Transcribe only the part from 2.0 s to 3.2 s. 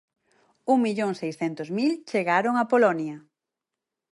chegaron a Polonia.